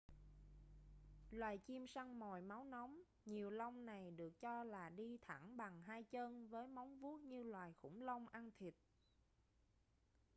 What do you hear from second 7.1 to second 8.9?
như loài khủng long ăn thịt